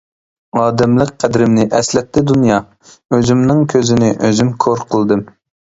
ئادەملىك 0.61 1.11
قەدرىمنى 1.23 1.65
ئەسلەتتى 1.81 2.25
دۇنيا، 2.33 2.59
ئۆزۈمنىڭ 3.19 3.63
كۆزىنى 3.77 4.13
ئۆزۈم 4.17 4.53
كور 4.67 4.85
قىلدىم. 4.93 5.27